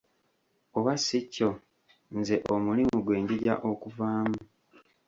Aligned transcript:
Oba 0.77 0.93
si 1.05 1.19
kyo 1.33 1.49
nze 2.17 2.35
omulimu 2.53 2.97
gwe 3.05 3.15
njija 3.23 3.53
okuvaamu. 3.69 4.39